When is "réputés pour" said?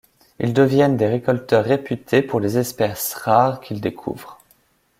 1.63-2.39